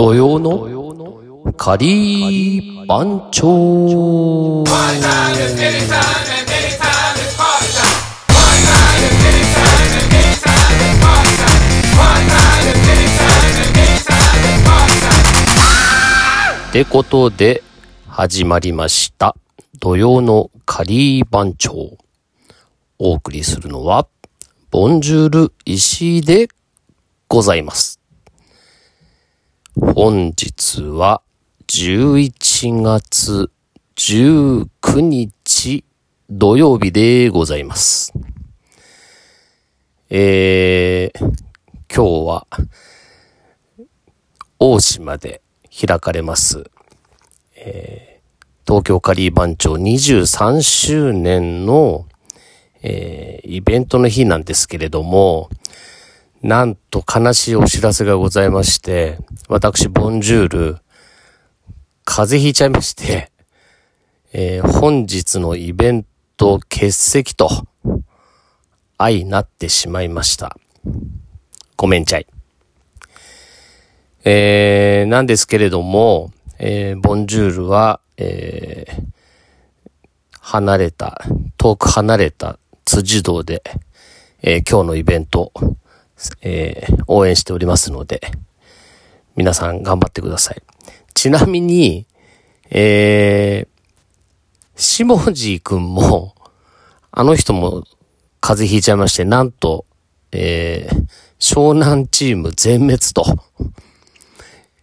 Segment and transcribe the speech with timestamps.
[0.00, 4.64] 土曜のカリー番長。
[16.70, 17.62] ってことで
[18.08, 19.36] 始まりました。
[19.80, 21.98] 土曜のカリー番長。
[22.98, 24.08] お送りするのは
[24.70, 26.48] ボンジュール石井で
[27.28, 27.99] ございます。
[30.02, 31.20] 本日は
[31.66, 33.50] 11月
[33.96, 35.84] 19日
[36.30, 38.14] 土曜日でございます。
[40.08, 41.18] えー、
[41.94, 42.46] 今日は
[44.58, 46.64] 大島で開かれます、
[47.56, 52.06] えー東京カリー番長23周年の、
[52.80, 55.50] えーイベントの日なんですけれども、
[56.42, 59.18] なんと悲しいお知らせがございまして、
[59.48, 60.78] 私、ボンジュール、
[62.06, 63.30] 風邪ひいちゃいまして、
[64.32, 66.06] えー本日のイベン
[66.38, 67.50] ト欠席と、
[68.96, 70.56] 相なってしまいました。
[71.76, 72.26] ごめんちゃい。
[74.24, 78.86] えー、なんですけれども、えーボンジュールは、え
[80.40, 81.20] 離れた、
[81.58, 83.62] 遠く離れた辻堂で、
[84.40, 85.52] え今日のイベント、
[86.42, 88.20] えー応援しておりますので、
[89.34, 90.62] 皆さん頑張ってください。
[91.14, 92.06] ちなみに、
[92.70, 96.34] えー、しもじーくんも、
[97.10, 97.84] あの人も
[98.40, 99.86] 風邪ひいちゃいまして、なんと、
[100.30, 101.06] えー、
[101.40, 103.24] 湘南チーム全滅と、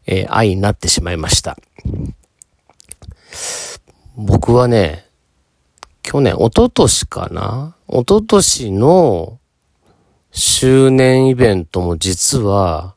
[0.06, 1.58] えー、愛になってしまいました。
[4.18, 5.06] 僕はね、
[6.02, 7.76] 去年、一昨年かな？
[7.88, 9.40] 一昨年の
[10.40, 12.94] 周年イベントも実は、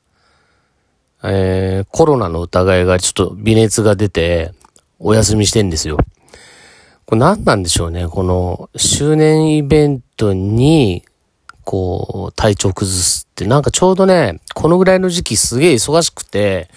[1.24, 4.52] えー、コロナの疑いがちょっと微熱が出て、
[4.98, 5.96] お休みしてんですよ。
[7.06, 8.06] これ何なんでしょうね。
[8.08, 11.02] この周年イベントに、
[11.64, 16.68] こう、体調崩すって、なんかちょうどね、このぐらいの時期すげえ忙しくて、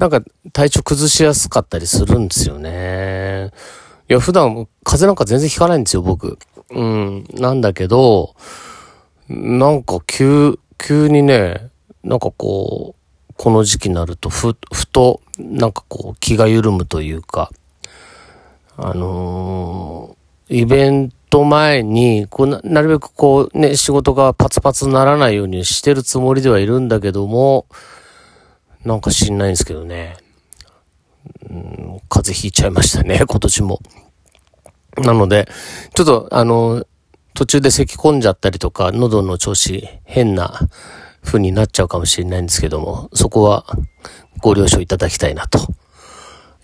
[0.00, 0.22] なんか
[0.52, 3.52] 体調崩しやすかったりするんですよね。
[4.10, 6.36] いや、普段風邪なんか全然ひかないんですよ、僕。
[6.70, 7.24] うん。
[7.34, 8.34] なんだけど、
[9.28, 11.70] なんか急、急にね、
[12.02, 17.50] なんかこう、この時期になると、ふ、ふと、なんかこう、気が緩むというか、
[18.76, 27.66] あのーイベント前に、こうな、なるべくこう、ね、仕事がパツパツならないようにしてるつもりではいるんだけども、
[28.84, 30.16] なんか知んないんですけどね。
[31.48, 33.80] うん、風邪ひいちゃいましたね、今年も。
[34.98, 35.48] なので、
[35.94, 36.84] ちょっと、あの、
[37.34, 40.60] 途中で咳込んじゃったりとか、喉の調子変な
[41.24, 43.66] 風になっちゃうかもしれないんですけども、そこは
[44.38, 45.58] ご了承いただきたいなと、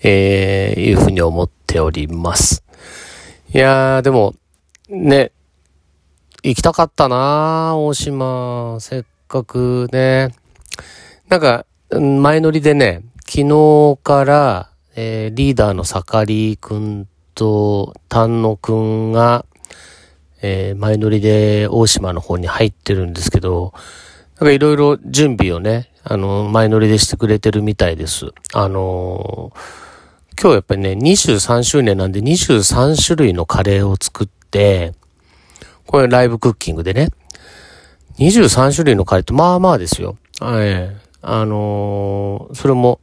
[0.03, 2.63] えー、いうふうに思っております。
[3.53, 4.35] いやー、でも、
[4.89, 5.33] ね、
[6.45, 8.79] 行きたかったなー大島。
[8.81, 10.33] せっかくね。
[11.29, 19.45] なんか、前乗りでね、昨日から、えーリーダーの盛りくんと丹野くんが、
[20.43, 23.73] えー前乗りで大島の方に入ってるんですけど、
[24.39, 28.33] なんかいろいろ準備をね、あの、前乗りでしてくれてるみたいです。
[28.55, 29.91] あのー
[30.41, 34.95] 今日やっぱりね、23周年なんで23種類のカレーを作って、
[35.87, 37.11] これライブクッキングでね、
[38.19, 40.17] 23種類のカレーってまあまあですよ。
[40.41, 40.97] はい。
[41.21, 43.01] あのーそれも、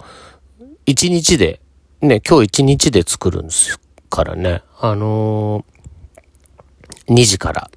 [0.87, 1.59] 1日で、
[2.01, 4.63] ね、今日1日で作るんですからね。
[4.79, 5.76] あのー
[7.07, 7.71] 2時から、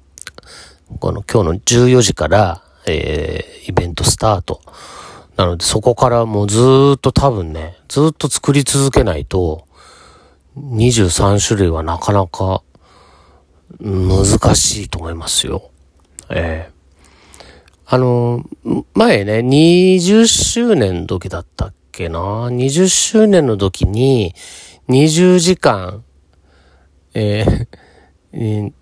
[0.99, 1.55] この今日の
[1.89, 4.61] 14時から、えーイベントスタート。
[5.37, 6.59] なのでそこからもうず
[6.95, 9.65] っと多分ね、ずっと作り続けないと、
[10.57, 12.63] 23種類はなかなか
[13.79, 15.69] 難しいと思いますよ。
[16.29, 16.71] ええ
[17.85, 18.43] あの、
[18.93, 24.33] 前ね、20周年の時だったっけな ?20 周年の時に、
[24.89, 26.03] 20時間、
[27.13, 27.45] え
[28.33, 28.73] えー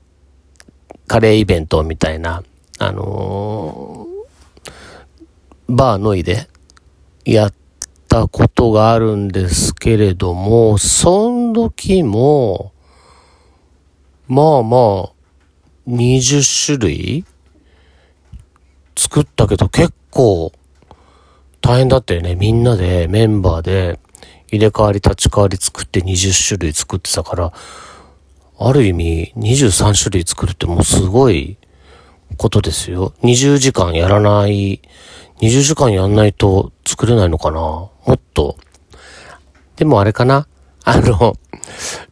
[1.09, 2.43] カレーイベントみたいな、
[2.77, 4.19] あのー
[5.69, 6.47] バーノイで
[7.25, 7.53] やっ
[8.07, 12.73] たことがあるんですけれども、その時も、
[14.27, 15.11] まあまあ、
[15.87, 17.25] 20種類
[18.95, 20.51] 作ったけど結構
[21.61, 22.35] 大変だったよね。
[22.35, 23.99] みんなでメンバーで
[24.47, 27.53] 入れ替わり立ち替わり作って20種類作ってたから、
[28.61, 31.57] ある意味23種類作るってもうすごい
[32.35, 33.13] ことですよ。
[33.23, 34.81] 20時間やらない、
[35.41, 38.57] 20時間やんないと作れないのかなもっと。
[39.77, 40.45] でもあれかな
[40.83, 41.37] あの、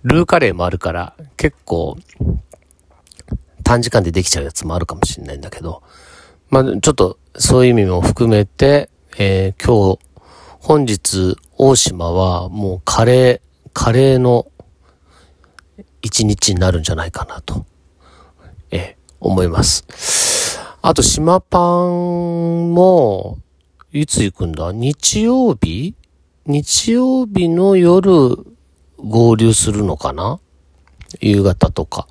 [0.03, 1.97] ルーカレーもあるから、結構、
[3.65, 5.83] 短時間でできちゃうやつもあるかもしれないんだけど、
[6.49, 9.99] まあ、ちょっと、そういう意味も含めて、えー、今日、
[10.59, 14.47] 本日、大島はもうカレー、カレーの
[16.01, 17.65] 一日になるんじゃないかなと、
[18.71, 19.85] え、思います。
[20.81, 23.39] あと、島パンも、
[23.91, 24.71] いつ行くんだ？
[24.71, 25.95] 日曜日？
[26.45, 28.11] 日曜日の夜
[28.97, 30.39] 合流するのかな？
[31.19, 32.07] 夕方とか。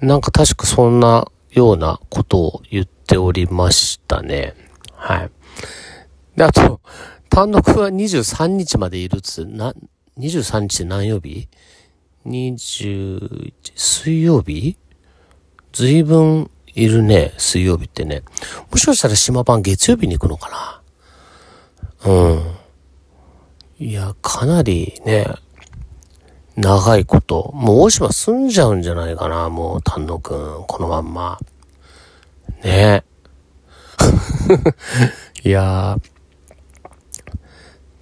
[0.00, 4.54] なんか確かそんなようなことを言っておりましたね。
[4.94, 5.30] はい。
[6.36, 6.80] で、あと、
[7.28, 9.74] 単独は23日までいるつ、な、
[10.18, 11.48] 23日って何曜日
[12.26, 14.76] ?20、水曜日？
[15.72, 18.22] 随分いるね、水曜日ってね。
[18.70, 20.82] もしかしたら島パン月曜日に行くのか
[22.04, 22.12] な？
[22.12, 23.86] うん。
[23.86, 25.26] いや、かなりね、
[26.56, 27.50] 長いこと。
[27.54, 31.38] もう大島住んじゃうんじゃないかな、もう丹野くん、このまんま。
[32.62, 33.04] ね
[35.42, 35.96] いや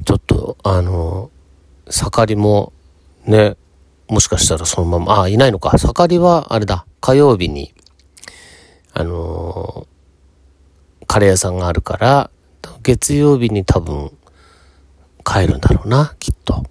[0.04, 1.30] ちょっと、あの、
[1.90, 2.72] 盛りも、
[3.24, 3.56] ね、
[4.08, 5.76] もしかしたらそのまま、あ、いないのか。
[5.78, 7.74] 盛りは、あれだ、火曜日に、
[8.92, 9.86] あの
[11.06, 12.30] カレー屋さんがあるから、
[12.82, 14.12] 月曜日に多分、
[15.24, 16.64] 帰るんだろうな、きっと。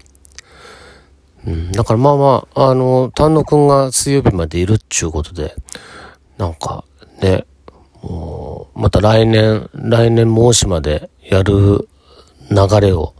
[1.45, 5.55] うん、だからまあまあ、あの、丹野くんが水曜日までいるっちゅうことで、
[6.37, 6.83] なんか
[7.21, 7.45] ね、
[8.01, 11.87] もう、また来年、来年申しまでやる
[12.49, 13.13] 流れを、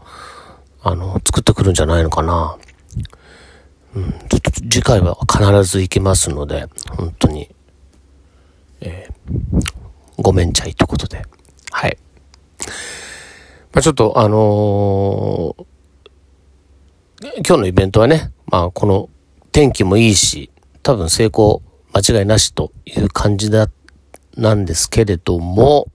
[0.82, 2.56] あの、作ってくるんじゃないのかな。
[3.94, 7.50] うん、ちょっと次回は必ず行きますので、本当に、
[8.80, 9.64] えー、
[10.22, 11.24] ごめんちゃいということで、
[11.70, 11.98] はい。
[13.72, 19.08] まあ、ちょっと、あのー、今日のイベントはね、まあ、この
[19.52, 20.50] 天気もいいし、
[20.82, 21.62] 多分成功
[21.92, 23.68] 間違いなしという感じだ、
[24.36, 25.88] なんですけれども、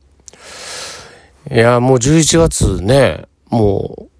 [1.49, 4.14] いや、もう11月ね、もう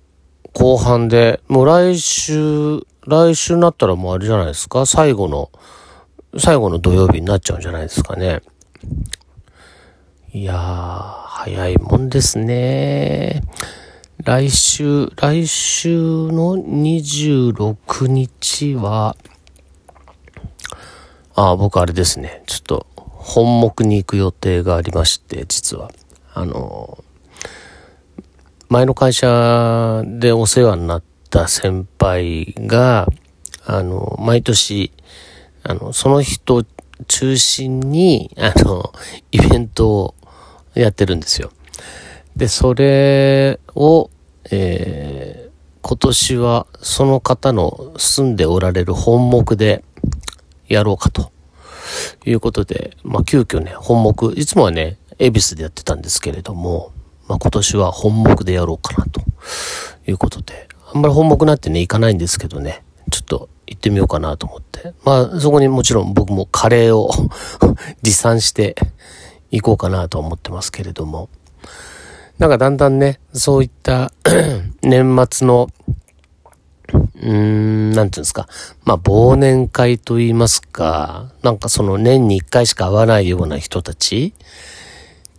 [0.56, 5.52] 後半で、もう来週、来週になったらもうあれじゃないですか、最後の、
[6.38, 8.42] 最後の土曜日になっちゃうんじゃないですかね。
[10.31, 13.42] いやー、早いもんですね。
[14.24, 15.98] 来週、来週
[16.31, 19.18] の26日は、
[21.36, 22.44] ああ、僕あれですね。
[22.48, 25.92] ちょっと本目に行く予定がありまして、実は。
[26.34, 27.04] あの、
[28.67, 33.07] 前の会社でお世話になった先輩が、
[33.65, 34.91] あの、毎年、
[35.63, 36.65] あの、その人
[37.07, 38.91] 中心に、あの、
[39.31, 40.15] イベントを
[40.73, 41.51] やってるんですよ。
[42.35, 44.09] で、それを、
[44.51, 49.83] えー、今年はその方の住んでおられる本目で
[50.67, 51.31] やろうかと
[52.25, 56.91] いうことで、まあ、急遽ね、本目、いつもはね、恵比寿でやってたんですけれども、
[57.27, 59.22] まあ、今年は本目でやろうかなと
[60.07, 64.94] いうことで、あんまり本目なんてね、行かないんですけどね、ちょっと行ってみようかなと思って。
[65.04, 67.10] まあ、そこにもちろん僕もカレーを
[68.04, 68.75] 持参して
[69.51, 71.30] 行こうかなと思ってますけれども。
[72.38, 74.12] なんかだんだんね、そういった
[74.83, 75.70] 年末の、
[76.94, 78.48] うーん、なんていうんですか。
[78.84, 84.34] まあ、忘年会と言いますか、なんかその年に一回しか会わないような人たち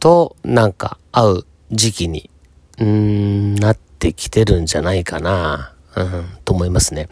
[0.01, 2.31] と、なんか会う時期に、
[2.79, 7.09] なってきてるんじゃないかな、うん、と思いますね。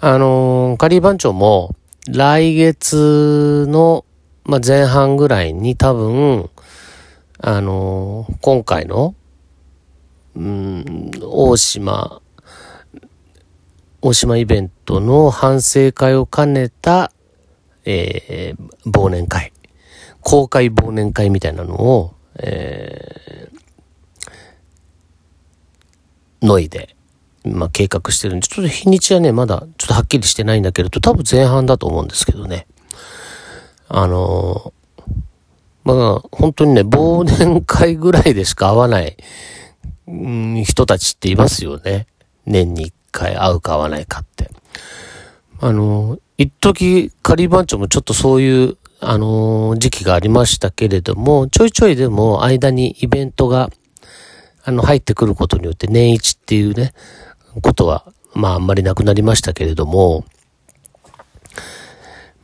[0.00, 1.74] あのー、カリー番長も、
[2.08, 4.04] 来月の、
[4.44, 6.50] まあ、前半ぐらいに多分、
[7.40, 9.14] あのー、今回の、
[10.34, 12.20] うん、大島、
[14.00, 17.12] 大島イベントの反省会を兼ねた、
[17.84, 19.52] えー、忘年会、
[20.20, 23.60] 公開忘年会みたいなのを、えー、
[26.42, 26.96] ノイで、
[27.44, 32.66] まあ、計画してるんで、ちょっと日にちはね、まだちょっとはっきりしてないんだけれど、多分前半だと思うんですけどね。
[33.88, 35.12] あのー、
[35.84, 39.16] まあ、本当にね、忘年会ぐらいでしか会わない、
[40.06, 42.06] うん、人たちっていますよね。
[42.44, 44.50] 年に一回会うか会わないかって。
[45.60, 53.70] あのー、一時、カリー番長もちょっとそういう、あのー、時期がありましたけれども、ちょいちょいでも間にイベントが、
[54.64, 56.92] あの、入ってくることによって年一っていうね、
[57.62, 60.24] ことは、まああんまりなくなりましたけれども、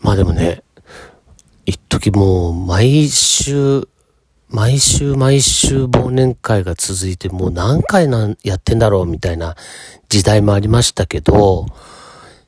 [0.01, 0.63] まあでもね、
[1.67, 3.89] 一時もう毎週、
[4.49, 9.57] 毎週毎週忘年会が続いてもう何回なやってんだろうみたいな
[10.09, 11.67] 時代もありましたけど、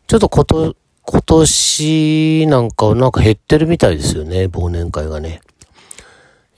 [0.06, 5.40] ちょっとこと、今年なんかはなんか減ってるみたいですよね、忘年会がね。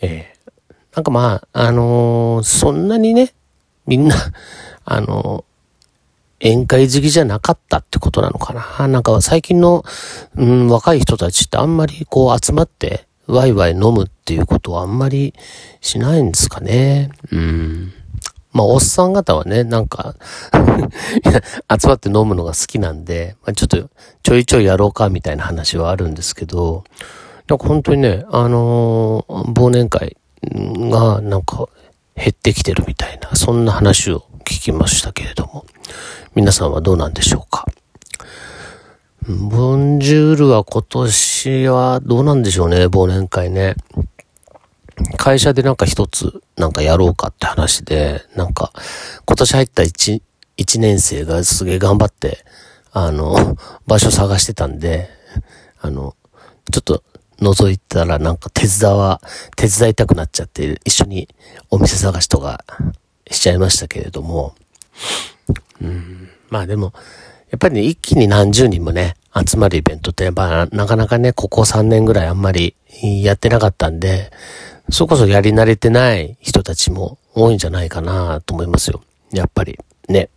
[0.01, 0.51] ええ、
[0.99, 3.33] なんかまあ、あのー、そんなにね、
[3.87, 4.17] みんな
[4.85, 8.89] あのー、宴会好きじゃなかったってことなのかな。
[8.89, 9.85] なんか最近の、
[10.35, 15.35] うん、若い人たちってあんまりこう集まってワイワイ飲むっていうことはあんまり
[15.81, 17.13] しないんですかね。
[17.31, 17.93] うん。
[18.51, 20.17] まあ、おっさん方はね、なんか
[21.81, 23.89] 集まって飲むのが好きなんで、まあ、ちょっと
[24.25, 26.83] ちょいちょいやろうかみたいな話はあるんですけど、
[27.47, 30.19] なんか本当にね、あのー、忘年会
[30.91, 31.69] がなんか
[32.17, 35.67] 減ってきてるみたいな、そんな話を聞きましたけれども、
[36.35, 37.67] 皆さんはどうなんでしょうか？
[39.29, 43.75] ボンジュールは今年はどうなんでしょうね、忘年会ね。
[45.17, 48.73] 会社でなんか一つなんかやろうかって話で、なんか
[49.27, 50.23] 今年入った一、
[50.57, 52.45] 一年生がすげえ頑張って、
[52.91, 55.11] あの、場所探してたんで、
[55.81, 56.17] あの、
[56.73, 57.05] ちょっと
[57.41, 59.21] 覗いたらなんか手伝わ、
[59.57, 61.29] 手伝いたくなっちゃって一緒に
[61.71, 62.65] お店探しとか
[63.31, 64.55] しちゃいましたけれども、
[65.81, 66.93] うん、まあでも、
[67.51, 69.15] やっぱりね、一気に何十人もね、
[69.47, 72.75] 集まるイベントって、やっぱなかなかね、ここ3年ぐらいあんまり
[73.23, 74.31] やってなかったんで、
[74.91, 79.03] そこそやり慣れてない人たちも多いんじゃないかなと思いますよ。
[79.33, 79.79] やっぱり。
[80.09, 80.31] ね。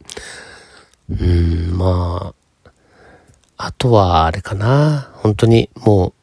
[1.10, 2.34] うん、ま
[2.66, 2.72] あ、
[3.58, 5.10] あとはあれかな。
[5.16, 6.14] 本当にもう、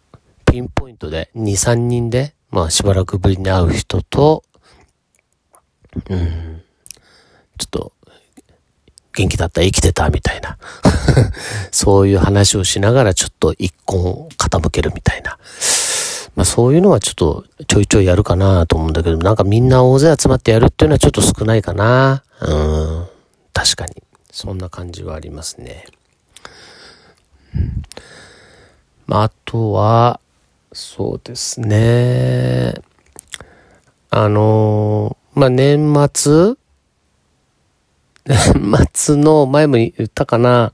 [0.50, 4.44] ピンポイントで2、3人で、まあしばらくぶりに会う人と、
[6.08, 6.62] うん、
[7.58, 7.92] ちょっと
[9.18, 10.56] 元気だった、生きてた、みたいな。
[11.72, 15.38] そういう話をしながらちょっと一本傾けるみたいな。
[16.36, 22.22] まあそういうのはちょっとちょいちょいやるかなと思うんだけど、なんかみんな大勢集まってやるっていうのはちょっと少ないかな。
[22.40, 23.06] うん。
[23.52, 24.02] 確かに。
[24.30, 25.86] そんな感じはありますね。
[29.06, 30.20] まああとは、
[30.72, 32.74] そうですね。
[34.10, 36.56] あのー、まあ年末？
[38.28, 38.36] 年
[38.92, 40.72] 末の前も言ったかな、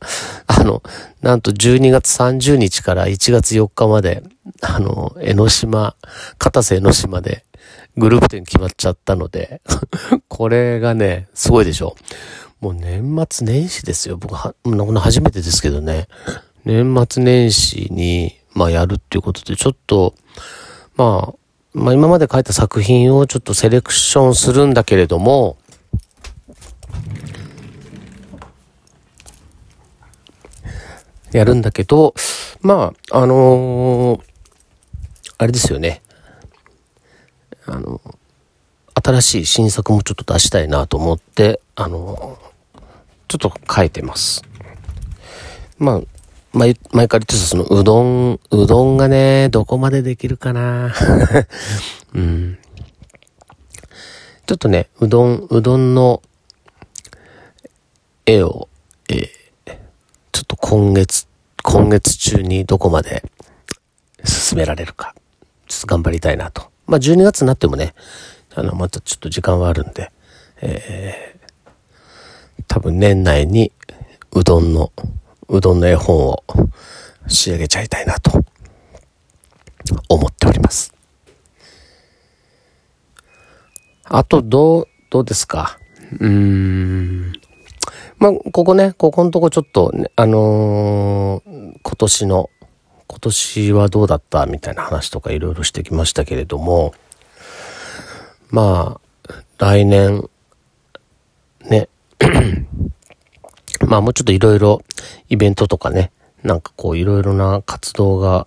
[0.48, 0.82] あの、
[1.22, 4.24] なんと12月30日から1月4日まで、
[4.60, 5.94] あの、江ノ島、
[6.38, 7.44] 片瀬江ノ島で
[7.96, 9.62] グループ展決まっちゃったので
[10.28, 11.94] これがね、すごいでしょ。
[12.60, 14.16] もう年末年始ですよ。
[14.16, 14.54] 僕は、
[15.00, 16.08] 初めてですけどね。
[16.64, 20.14] 年末年始に、まあやるっていうことで、ちょっと、
[20.96, 21.34] まあ、
[21.74, 25.58] まあ今まで書いた作品をちょっとセレクションするんだけれども、
[31.32, 32.14] やるんだけど、
[32.60, 34.22] まあ、あのー、
[35.36, 36.00] あれですよね。
[37.66, 38.00] あの、
[38.94, 42.80] 新しい新作もちょっと出したいなと思って、あのー、
[43.26, 44.44] ちょっと書いてます。
[45.76, 46.00] まあ、
[46.54, 50.94] 前、前から言ってたそのうどん、うどんがね、どこまでできるかな
[52.14, 52.58] うん。
[54.46, 56.22] ちょっとね、うどん、うどんの
[58.26, 58.68] 絵を、
[59.08, 59.44] えー
[60.34, 61.28] ちょっと今月、
[61.62, 63.22] 今月中にどこまで
[64.24, 65.14] 進められるか、
[65.68, 66.72] ちょっと頑張りたいなと。
[66.88, 67.94] まあ、12月になってもね、
[68.52, 70.10] あの、またちょっと時間はあるんで、
[70.60, 73.70] えー、多分年内に
[74.32, 74.90] うどんの、
[75.48, 76.42] うどんの絵本を
[77.28, 78.44] 仕上げちゃいたいなと
[80.08, 80.92] 思っております。
[84.04, 85.78] あと、どう、どうですか？
[86.20, 87.32] うーん。
[88.18, 92.50] まあ、ここね、ここのとこちょっと、ね、あのー、今年の、
[93.06, 96.94] 今年はどうだったみたいな話とかいろいろしてきましたけれども、
[98.50, 100.28] まあ、来年、
[101.62, 101.88] ね、
[103.86, 104.82] まあもうちょっといろいろ
[105.28, 106.10] イベントとかね、
[106.42, 108.46] なんかこういろいろな活動が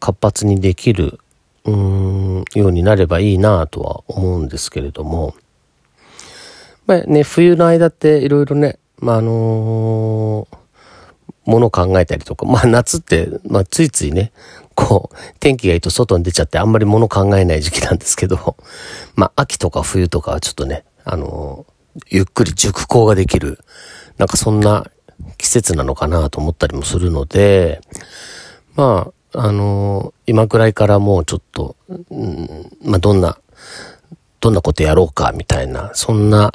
[0.00, 1.20] 活発にできる、
[1.64, 5.34] うーん、ようになればいいなとは思うんですけれども、
[6.86, 10.56] まあね、冬の間っていろいろね、まあ、あのー、
[11.50, 14.32] もの考えたりとか、まあ夏って、まあついついね、
[14.74, 18.56] こう、天気がいいと外に出ちゃってあんまりもの考えない時期なんですけど、
[19.14, 23.58] まあ秋とか冬とかはちょっとね、あのー、ゆっくり熟考ができる、
[24.18, 24.86] なんかそんな
[25.38, 27.80] 季節なのかなと思ったりもするので、
[28.74, 33.38] まあ、あのー、今くらいからもうちょっと、うん、まあどんな
[34.40, 36.52] どんなことやろうか、みたいな、そんな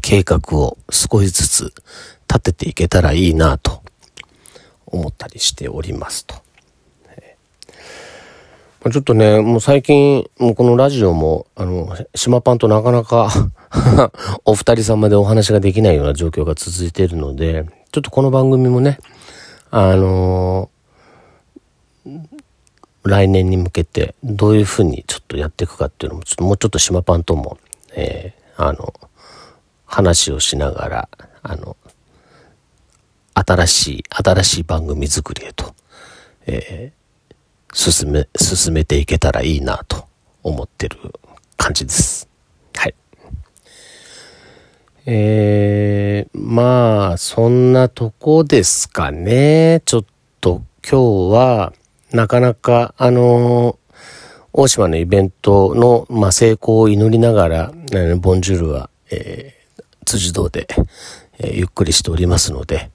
[0.00, 1.74] 計画を少しずつ
[2.28, 3.82] 立てていけたらいいなと
[4.86, 6.43] 思ったりしておりますと。
[8.90, 13.30] ちょっとね、もう最近、もうこのラジオも、あの、島パンとなかなか
[14.44, 18.98] お二人様でお話ができないような状況が続いているので、ちょっとこの番組もね、
[19.70, 22.20] あのー、
[23.04, 27.56] 来年に向けてどういうふうにちょっとやっていくかっていうのも、ちょっともうちょっと島パンとも、
[27.94, 28.92] えー、あの、
[29.86, 31.08] 話をしながら、
[31.42, 31.78] あの、
[33.32, 35.74] 新しい、新しい番組作りへと、
[36.46, 37.03] えー
[37.74, 40.06] 進め、進めていけたらいいなと
[40.44, 40.96] 思ってる
[41.56, 42.28] 感じです。
[42.76, 42.94] はい。
[45.06, 49.82] えー、まあ、そんなとこですかね。
[49.84, 50.04] ちょっ
[50.40, 51.72] と今日は、
[52.12, 53.78] なかなか、あの
[54.52, 57.72] 大島のイベントの、まあ、成功を祈りながら、
[58.20, 60.68] ボンジュールは、えー、辻堂で、
[61.38, 62.92] えー、ゆっくりしておりますので、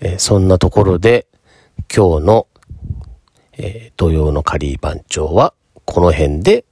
[0.00, 1.28] えー、そんなところで、
[1.94, 2.48] 今日の
[3.58, 6.64] えー、土曜のカリー番長はこの辺で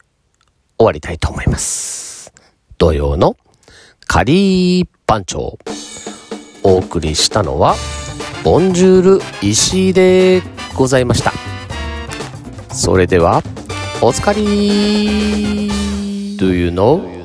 [0.79, 2.33] 終わりたいと思います。
[2.79, 3.37] 土曜の
[4.07, 5.59] カリー番長。
[6.63, 7.75] お送りしたのは、
[8.43, 10.43] ボンジュール石井で
[10.75, 11.33] ございました。
[12.75, 13.43] それでは、
[14.03, 15.69] おつかり
[16.37, 17.24] Do you know?